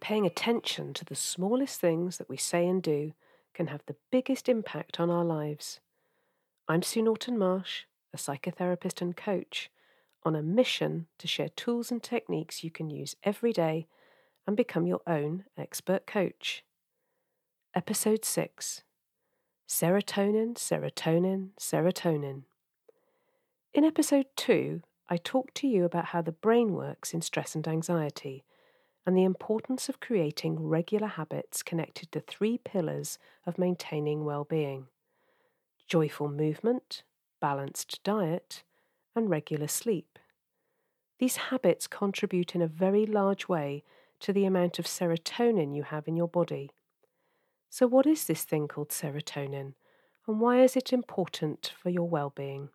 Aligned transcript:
Paying 0.00 0.26
attention 0.26 0.94
to 0.94 1.04
the 1.04 1.16
smallest 1.16 1.80
things 1.80 2.18
that 2.18 2.28
we 2.28 2.36
say 2.36 2.66
and 2.66 2.82
do 2.82 3.14
can 3.52 3.66
have 3.66 3.82
the 3.86 3.96
biggest 4.10 4.48
impact 4.48 5.00
on 5.00 5.10
our 5.10 5.24
lives. 5.24 5.80
I'm 6.68 6.82
Sue 6.82 7.02
Norton 7.02 7.36
Marsh, 7.36 7.82
a 8.14 8.16
psychotherapist 8.16 9.02
and 9.02 9.16
coach, 9.16 9.70
on 10.22 10.36
a 10.36 10.42
mission 10.42 11.06
to 11.18 11.26
share 11.26 11.48
tools 11.48 11.90
and 11.90 12.02
techniques 12.02 12.62
you 12.62 12.70
can 12.70 12.90
use 12.90 13.16
every 13.24 13.52
day 13.52 13.88
and 14.46 14.56
become 14.56 14.86
your 14.86 15.00
own 15.06 15.44
expert 15.56 16.06
coach. 16.06 16.64
Episode 17.74 18.24
6 18.24 18.84
Serotonin, 19.68 20.54
Serotonin, 20.54 21.50
Serotonin. 21.58 22.42
In 23.74 23.84
episode 23.84 24.26
2, 24.36 24.80
I 25.10 25.16
talked 25.16 25.56
to 25.56 25.66
you 25.66 25.84
about 25.84 26.06
how 26.06 26.22
the 26.22 26.32
brain 26.32 26.72
works 26.72 27.12
in 27.12 27.20
stress 27.20 27.54
and 27.54 27.66
anxiety 27.66 28.44
and 29.08 29.16
the 29.16 29.24
importance 29.24 29.88
of 29.88 30.00
creating 30.00 30.68
regular 30.68 31.06
habits 31.06 31.62
connected 31.62 32.12
to 32.12 32.20
three 32.20 32.58
pillars 32.58 33.18
of 33.46 33.56
maintaining 33.56 34.22
well-being: 34.22 34.86
joyful 35.86 36.28
movement, 36.28 37.02
balanced 37.40 38.04
diet, 38.04 38.64
and 39.16 39.30
regular 39.30 39.66
sleep. 39.66 40.18
These 41.18 41.48
habits 41.48 41.86
contribute 41.86 42.54
in 42.54 42.60
a 42.60 42.66
very 42.66 43.06
large 43.06 43.48
way 43.48 43.82
to 44.20 44.30
the 44.30 44.44
amount 44.44 44.78
of 44.78 44.84
serotonin 44.84 45.74
you 45.74 45.84
have 45.84 46.06
in 46.06 46.14
your 46.14 46.28
body. 46.28 46.70
So, 47.70 47.86
what 47.86 48.04
is 48.06 48.26
this 48.26 48.44
thing 48.44 48.68
called 48.68 48.90
serotonin, 48.90 49.72
and 50.26 50.38
why 50.38 50.62
is 50.62 50.76
it 50.76 50.92
important 50.92 51.72
for 51.82 51.88
your 51.88 52.06
well 52.06 52.28
being? 52.36 52.68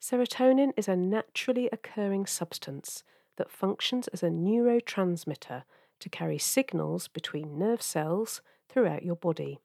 Serotonin 0.00 0.72
is 0.76 0.88
a 0.88 0.96
naturally 0.96 1.68
occurring 1.70 2.26
substance 2.26 3.04
that 3.40 3.50
functions 3.50 4.06
as 4.08 4.22
a 4.22 4.28
neurotransmitter 4.28 5.62
to 5.98 6.08
carry 6.10 6.36
signals 6.36 7.08
between 7.08 7.58
nerve 7.58 7.80
cells 7.80 8.42
throughout 8.68 9.02
your 9.02 9.16
body. 9.16 9.58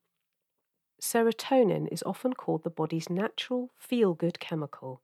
Serotonin 1.02 1.92
is 1.92 2.02
often 2.04 2.32
called 2.32 2.64
the 2.64 2.70
body's 2.70 3.10
natural 3.10 3.72
feel 3.78 4.14
good 4.14 4.40
chemical 4.40 5.02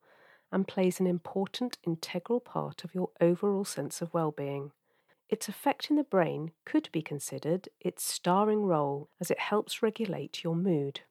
and 0.54 0.70
plays 0.70 1.02
an 1.02 1.06
important 1.06 1.80
integral 1.86 2.40
part 2.40 2.86
of 2.86 2.96
your 2.96 3.10
overall 3.20 3.66
sense 3.66 4.02
of 4.02 4.14
well 4.14 4.32
being. 4.32 4.72
Its 5.28 5.50
effect 5.50 5.90
in 5.90 5.98
the 5.98 6.04
brain 6.06 6.52
could 6.64 6.88
be 6.94 7.02
considered 7.02 7.68
its 7.82 8.06
starring 8.06 8.64
role 8.64 9.10
as 9.20 9.30
it 9.30 9.40
helps 9.40 9.84
regulate 9.84 10.46
your 10.46 10.56
mood. 10.56 11.02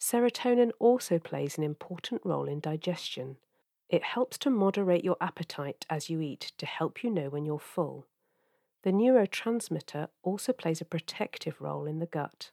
Serotonin 0.00 0.70
also 0.78 1.18
plays 1.18 1.58
an 1.58 1.64
important 1.64 2.22
role 2.24 2.48
in 2.48 2.58
digestion. 2.58 3.36
It 3.88 4.02
helps 4.02 4.36
to 4.38 4.50
moderate 4.50 5.04
your 5.04 5.16
appetite 5.20 5.86
as 5.88 6.10
you 6.10 6.20
eat 6.20 6.52
to 6.58 6.66
help 6.66 7.02
you 7.02 7.10
know 7.10 7.30
when 7.30 7.46
you're 7.46 7.58
full. 7.58 8.06
The 8.82 8.90
neurotransmitter 8.90 10.08
also 10.22 10.52
plays 10.52 10.80
a 10.80 10.84
protective 10.84 11.60
role 11.60 11.86
in 11.86 11.98
the 11.98 12.06
gut. 12.06 12.50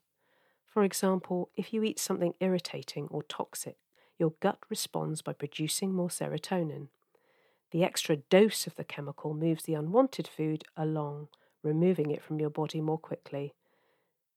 For 0.65 0.83
example, 0.83 1.49
if 1.55 1.73
you 1.73 1.83
eat 1.83 1.99
something 1.99 2.33
irritating 2.39 3.07
or 3.11 3.23
toxic, 3.23 3.77
your 4.17 4.33
gut 4.39 4.59
responds 4.69 5.21
by 5.21 5.33
producing 5.33 5.93
more 5.93 6.09
serotonin. 6.09 6.87
The 7.71 7.83
extra 7.83 8.17
dose 8.17 8.65
of 8.67 8.75
the 8.75 8.83
chemical 8.83 9.33
moves 9.33 9.63
the 9.63 9.73
unwanted 9.73 10.27
food 10.27 10.63
along, 10.77 11.27
removing 11.63 12.11
it 12.11 12.23
from 12.23 12.39
your 12.39 12.49
body 12.49 12.79
more 12.79 12.97
quickly. 12.97 13.53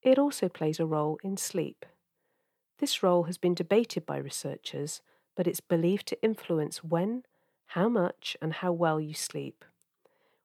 It 0.03 0.19
also 0.19 0.49
plays 0.49 0.81
a 0.81 0.87
role 0.87 1.19
in 1.23 1.37
sleep. 1.37 1.87
This 2.79 3.03
role 3.03 3.25
has 3.25 3.39
been 3.39 3.55
debated 3.55 4.07
by 4.07 4.19
researchers, 4.19 5.01
but 5.39 5.47
it's 5.47 5.61
believed 5.61 6.05
to 6.09 6.21
influence 6.21 6.83
when, 6.83 7.23
how 7.67 7.89
much, 7.89 8.37
and 8.43 8.55
how 8.55 8.73
well 8.73 9.01
you 9.01 9.15
sleep. 9.15 9.65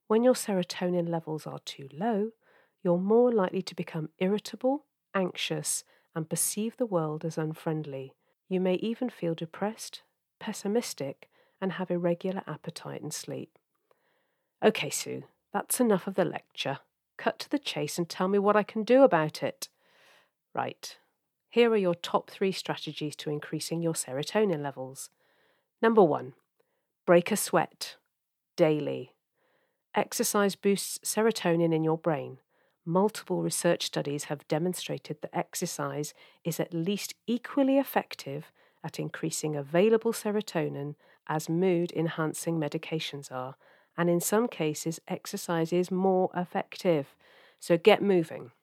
When 0.05 0.23
your 0.23 0.35
serotonin 0.35 1.09
levels 1.09 1.47
are 1.47 1.57
too 1.65 1.89
low, 1.91 2.29
you're 2.83 2.99
more 2.99 3.31
likely 3.31 3.63
to 3.63 3.73
become 3.73 4.09
irritable, 4.19 4.85
anxious, 5.15 5.83
and 6.15 6.29
perceive 6.29 6.77
the 6.77 6.85
world 6.85 7.25
as 7.25 7.39
unfriendly. 7.39 8.13
You 8.47 8.61
may 8.61 8.75
even 8.75 9.09
feel 9.09 9.33
depressed, 9.33 10.03
pessimistic, 10.39 11.27
and 11.59 11.71
have 11.71 11.89
irregular 11.89 12.43
appetite 12.45 13.01
and 13.01 13.11
sleep. 13.11 13.57
OK, 14.61 14.91
Sue, 14.91 15.23
that's 15.51 15.79
enough 15.79 16.05
of 16.05 16.13
the 16.13 16.23
lecture. 16.23 16.77
Cut 17.17 17.39
to 17.39 17.49
the 17.49 17.57
chase 17.57 17.97
and 17.97 18.07
tell 18.07 18.27
me 18.27 18.37
what 18.37 18.55
I 18.55 18.61
can 18.61 18.83
do 18.83 19.01
about 19.01 19.41
it. 19.41 19.69
Right, 20.53 20.99
here 21.53 21.69
are 21.69 21.77
your 21.77 21.93
top 21.93 22.31
three 22.31 22.51
strategies 22.51 23.15
to 23.15 23.29
increasing 23.29 23.79
your 23.79 23.93
serotonin 23.93 24.63
levels. 24.63 25.11
Number 25.83 26.01
one, 26.01 26.33
break 27.05 27.31
a 27.31 27.37
sweat 27.37 27.97
daily. 28.55 29.13
Exercise 29.93 30.55
boosts 30.55 30.97
serotonin 31.05 31.71
in 31.71 31.83
your 31.83 31.99
brain. 31.99 32.39
Multiple 32.83 33.43
research 33.43 33.85
studies 33.85 34.23
have 34.23 34.47
demonstrated 34.47 35.17
that 35.21 35.37
exercise 35.37 36.15
is 36.43 36.59
at 36.59 36.73
least 36.73 37.13
equally 37.27 37.77
effective 37.77 38.51
at 38.83 38.99
increasing 38.99 39.55
available 39.55 40.11
serotonin 40.11 40.95
as 41.27 41.49
mood 41.49 41.91
enhancing 41.95 42.59
medications 42.59 43.31
are, 43.31 43.57
and 43.95 44.09
in 44.09 44.19
some 44.19 44.47
cases, 44.47 44.99
exercise 45.07 45.71
is 45.71 45.91
more 45.91 46.31
effective. 46.35 47.15
So 47.59 47.77
get 47.77 48.01
moving. 48.01 48.53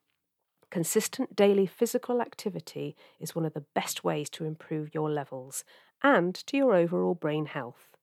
Consistent 0.70 1.34
daily 1.34 1.66
physical 1.66 2.20
activity 2.20 2.97
is 3.19 3.34
one 3.34 3.44
of 3.44 3.54
the 3.54 3.64
best 3.75 4.04
ways 4.04 4.31
to 4.31 4.44
improve 4.44 4.94
your 4.94 5.10
levels 5.10 5.64
and 6.03 6.34
to 6.47 6.56
your 6.56 6.75
overall 6.75 7.14
brain 7.14 7.47
health. 7.47 7.97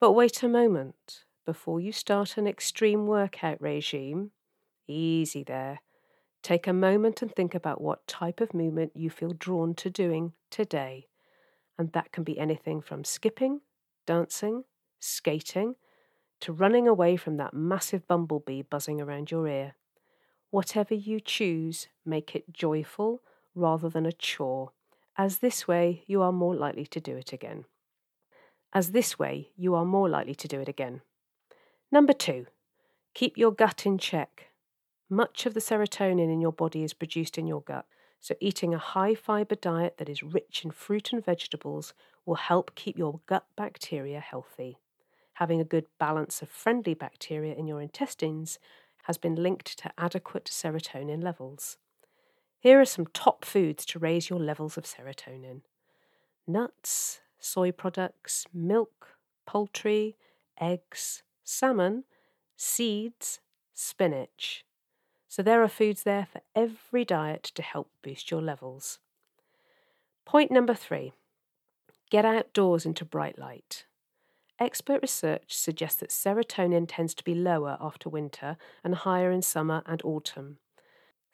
But 0.00 0.12
wait 0.12 0.42
a 0.42 0.48
moment. 0.48 1.24
Before 1.44 1.80
you 1.80 1.90
start 1.90 2.36
an 2.36 2.46
extreme 2.46 3.06
workout 3.06 3.60
regime, 3.60 4.30
easy 4.86 5.42
there. 5.42 5.80
Take 6.42 6.68
a 6.68 6.72
moment 6.72 7.20
and 7.20 7.32
think 7.32 7.54
about 7.54 7.80
what 7.80 8.06
type 8.06 8.40
of 8.40 8.54
movement 8.54 8.92
you 8.94 9.10
feel 9.10 9.32
drawn 9.32 9.74
to 9.76 9.90
doing 9.90 10.32
today. 10.50 11.08
And 11.78 11.92
that 11.92 12.12
can 12.12 12.22
be 12.22 12.38
anything 12.38 12.80
from 12.80 13.04
skipping, 13.04 13.60
dancing, 14.06 14.64
skating, 15.00 15.74
to 16.40 16.52
running 16.52 16.86
away 16.86 17.16
from 17.16 17.38
that 17.38 17.54
massive 17.54 18.06
bumblebee 18.06 18.62
buzzing 18.62 19.00
around 19.00 19.30
your 19.30 19.48
ear. 19.48 19.74
Whatever 20.52 20.94
you 20.94 21.18
choose, 21.18 21.88
make 22.04 22.36
it 22.36 22.52
joyful 22.52 23.22
rather 23.54 23.88
than 23.88 24.04
a 24.04 24.12
chore, 24.12 24.72
as 25.16 25.38
this 25.38 25.66
way 25.66 26.02
you 26.06 26.20
are 26.20 26.30
more 26.30 26.54
likely 26.54 26.84
to 26.88 27.00
do 27.00 27.16
it 27.16 27.32
again. 27.32 27.64
As 28.74 28.90
this 28.90 29.18
way 29.18 29.48
you 29.56 29.74
are 29.74 29.86
more 29.86 30.10
likely 30.10 30.34
to 30.34 30.46
do 30.46 30.60
it 30.60 30.68
again. 30.68 31.00
Number 31.90 32.12
two, 32.12 32.48
keep 33.14 33.38
your 33.38 33.50
gut 33.50 33.86
in 33.86 33.96
check. 33.96 34.48
Much 35.08 35.46
of 35.46 35.54
the 35.54 35.60
serotonin 35.60 36.30
in 36.30 36.42
your 36.42 36.52
body 36.52 36.82
is 36.82 36.92
produced 36.92 37.38
in 37.38 37.46
your 37.46 37.62
gut, 37.62 37.86
so 38.20 38.34
eating 38.38 38.74
a 38.74 38.78
high 38.78 39.14
fiber 39.14 39.54
diet 39.54 39.96
that 39.96 40.10
is 40.10 40.22
rich 40.22 40.60
in 40.66 40.70
fruit 40.70 41.14
and 41.14 41.24
vegetables 41.24 41.94
will 42.26 42.34
help 42.34 42.74
keep 42.74 42.98
your 42.98 43.20
gut 43.26 43.46
bacteria 43.56 44.20
healthy. 44.20 44.76
Having 45.36 45.62
a 45.62 45.64
good 45.64 45.86
balance 45.98 46.42
of 46.42 46.50
friendly 46.50 46.92
bacteria 46.92 47.54
in 47.54 47.66
your 47.66 47.80
intestines 47.80 48.58
has 49.02 49.18
been 49.18 49.34
linked 49.34 49.78
to 49.78 49.92
adequate 49.98 50.44
serotonin 50.44 51.22
levels. 51.22 51.76
Here 52.60 52.80
are 52.80 52.84
some 52.84 53.06
top 53.06 53.44
foods 53.44 53.84
to 53.86 53.98
raise 53.98 54.30
your 54.30 54.38
levels 54.38 54.76
of 54.76 54.84
serotonin 54.84 55.62
nuts, 56.46 57.20
soy 57.38 57.70
products, 57.70 58.46
milk, 58.52 59.16
poultry, 59.46 60.16
eggs, 60.60 61.22
salmon, 61.44 62.04
seeds, 62.56 63.40
spinach. 63.74 64.64
So 65.28 65.42
there 65.42 65.62
are 65.62 65.68
foods 65.68 66.02
there 66.02 66.26
for 66.30 66.42
every 66.54 67.04
diet 67.04 67.44
to 67.54 67.62
help 67.62 67.90
boost 68.02 68.30
your 68.30 68.42
levels. 68.42 68.98
Point 70.24 70.50
number 70.50 70.74
three 70.74 71.12
get 72.10 72.24
outdoors 72.24 72.84
into 72.84 73.04
bright 73.04 73.38
light. 73.38 73.86
Expert 74.62 75.02
research 75.02 75.56
suggests 75.56 75.98
that 75.98 76.10
serotonin 76.10 76.86
tends 76.86 77.14
to 77.14 77.24
be 77.24 77.34
lower 77.34 77.76
after 77.80 78.08
winter 78.08 78.56
and 78.84 78.94
higher 78.94 79.32
in 79.32 79.42
summer 79.42 79.82
and 79.86 80.00
autumn. 80.04 80.58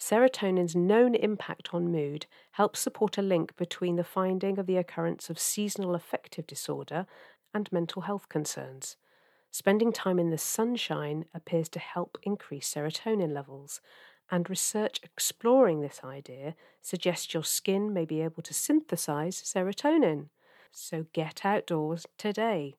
Serotonin's 0.00 0.74
known 0.74 1.14
impact 1.14 1.74
on 1.74 1.92
mood 1.92 2.24
helps 2.52 2.80
support 2.80 3.18
a 3.18 3.22
link 3.22 3.54
between 3.58 3.96
the 3.96 4.02
finding 4.02 4.58
of 4.58 4.64
the 4.64 4.78
occurrence 4.78 5.28
of 5.28 5.38
seasonal 5.38 5.94
affective 5.94 6.46
disorder 6.46 7.04
and 7.52 7.70
mental 7.70 8.00
health 8.00 8.30
concerns. 8.30 8.96
Spending 9.50 9.92
time 9.92 10.18
in 10.18 10.30
the 10.30 10.38
sunshine 10.38 11.26
appears 11.34 11.68
to 11.68 11.78
help 11.78 12.16
increase 12.22 12.72
serotonin 12.72 13.34
levels, 13.34 13.82
and 14.30 14.48
research 14.48 15.00
exploring 15.02 15.82
this 15.82 16.00
idea 16.02 16.54
suggests 16.80 17.34
your 17.34 17.44
skin 17.44 17.92
may 17.92 18.06
be 18.06 18.22
able 18.22 18.42
to 18.42 18.54
synthesize 18.54 19.36
serotonin. 19.42 20.30
So 20.72 21.04
get 21.12 21.44
outdoors 21.44 22.06
today. 22.16 22.76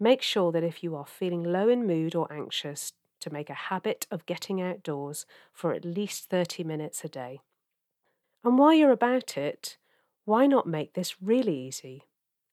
Make 0.00 0.22
sure 0.22 0.52
that 0.52 0.64
if 0.64 0.82
you 0.82 0.96
are 0.96 1.06
feeling 1.06 1.42
low 1.42 1.68
in 1.68 1.86
mood 1.86 2.14
or 2.14 2.32
anxious, 2.32 2.92
to 3.20 3.32
make 3.32 3.48
a 3.48 3.54
habit 3.54 4.06
of 4.10 4.26
getting 4.26 4.60
outdoors 4.60 5.24
for 5.50 5.72
at 5.72 5.84
least 5.84 6.28
30 6.28 6.62
minutes 6.62 7.04
a 7.04 7.08
day. 7.08 7.40
And 8.44 8.58
while 8.58 8.74
you're 8.74 8.90
about 8.90 9.38
it, 9.38 9.78
why 10.26 10.46
not 10.46 10.66
make 10.66 10.92
this 10.92 11.22
really 11.22 11.56
easy? 11.56 12.02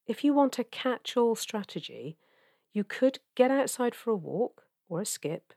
If 0.08 0.24
you 0.24 0.34
want 0.34 0.60
a 0.60 0.64
catch 0.64 1.18
all 1.18 1.36
strategy, 1.36 2.18
you 2.72 2.86
could 2.86 3.20
get 3.36 3.52
outside 3.52 3.94
for 3.94 4.12
a 4.12 4.16
walk, 4.16 4.64
or 4.88 5.02
a 5.02 5.06
skip, 5.06 5.54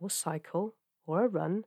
or 0.00 0.10
cycle, 0.10 0.74
or 1.06 1.24
a 1.24 1.28
run 1.28 1.64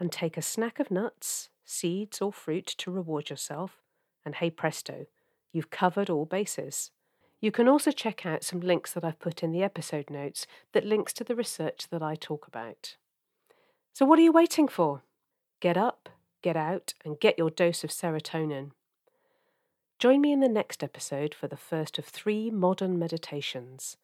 and 0.00 0.10
take 0.10 0.36
a 0.36 0.42
snack 0.42 0.80
of 0.80 0.90
nuts, 0.90 1.50
seeds, 1.64 2.22
or 2.22 2.32
fruit 2.32 2.66
to 2.66 2.90
reward 2.90 3.28
yourself, 3.28 3.82
and 4.24 4.36
hey 4.36 4.50
presto, 4.50 5.06
you've 5.52 5.70
covered 5.70 6.08
all 6.08 6.24
bases. 6.24 6.90
You 7.40 7.50
can 7.50 7.68
also 7.68 7.90
check 7.90 8.26
out 8.26 8.44
some 8.44 8.60
links 8.60 8.92
that 8.92 9.04
I've 9.04 9.18
put 9.18 9.42
in 9.42 9.50
the 9.50 9.62
episode 9.62 10.10
notes 10.10 10.46
that 10.72 10.84
links 10.84 11.12
to 11.14 11.24
the 11.24 11.34
research 11.34 11.88
that 11.90 12.02
I 12.02 12.14
talk 12.14 12.46
about. 12.46 12.96
So, 13.94 14.04
what 14.04 14.18
are 14.18 14.22
you 14.22 14.32
waiting 14.32 14.68
for? 14.68 15.02
Get 15.60 15.76
up, 15.76 16.10
get 16.42 16.56
out, 16.56 16.92
and 17.04 17.18
get 17.18 17.38
your 17.38 17.50
dose 17.50 17.82
of 17.82 17.90
serotonin. 17.90 18.72
Join 19.98 20.20
me 20.20 20.32
in 20.32 20.40
the 20.40 20.48
next 20.48 20.84
episode 20.84 21.34
for 21.34 21.48
the 21.48 21.56
first 21.56 21.98
of 21.98 22.04
three 22.04 22.50
modern 22.50 22.98
meditations. 22.98 23.96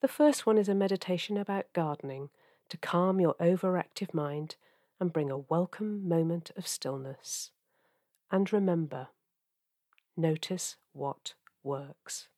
The 0.00 0.08
first 0.08 0.46
one 0.46 0.58
is 0.58 0.68
a 0.68 0.74
meditation 0.74 1.36
about 1.36 1.72
gardening 1.72 2.30
to 2.68 2.76
calm 2.76 3.20
your 3.20 3.34
overactive 3.34 4.14
mind 4.14 4.56
and 5.00 5.12
bring 5.12 5.30
a 5.30 5.38
welcome 5.38 6.08
moment 6.08 6.50
of 6.56 6.66
stillness. 6.66 7.50
And 8.30 8.52
remember, 8.52 9.08
notice 10.16 10.76
what 10.92 11.34
works. 11.62 12.28